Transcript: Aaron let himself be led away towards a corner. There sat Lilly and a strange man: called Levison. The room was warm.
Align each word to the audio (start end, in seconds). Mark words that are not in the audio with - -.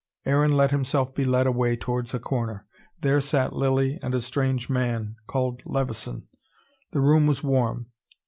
Aaron 0.25 0.53
let 0.57 0.71
himself 0.71 1.13
be 1.13 1.23
led 1.25 1.45
away 1.45 1.75
towards 1.75 2.11
a 2.15 2.19
corner. 2.19 2.65
There 3.01 3.21
sat 3.21 3.53
Lilly 3.55 3.99
and 4.01 4.15
a 4.15 4.21
strange 4.21 4.67
man: 4.67 5.15
called 5.27 5.61
Levison. 5.63 6.27
The 6.89 7.01
room 7.01 7.27
was 7.27 7.43
warm. 7.43 7.91